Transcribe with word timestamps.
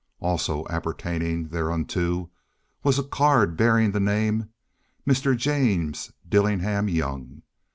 Also 0.19 0.65
appertaining 0.67 1.49
thereunto 1.49 2.31
was 2.81 2.97
a 2.97 3.03
card 3.03 3.55
bearing 3.55 3.91
the 3.91 3.99
name 3.99 4.49
"Mr. 5.07 5.37
James 5.37 6.11
Dillingham 6.27 6.87
Young." 6.89 7.43